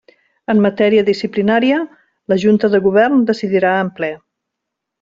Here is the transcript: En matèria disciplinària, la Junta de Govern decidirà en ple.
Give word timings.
En 0.53 0.61
matèria 0.65 1.03
disciplinària, 1.09 1.81
la 2.33 2.39
Junta 2.45 2.71
de 2.77 2.81
Govern 2.89 3.23
decidirà 3.31 3.75
en 3.85 3.93
ple. 4.01 4.11